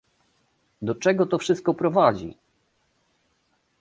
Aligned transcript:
do 0.81 0.95
czego 0.95 1.25
to 1.25 1.37
wszystko 1.37 1.73
prowadzi? 1.73 2.37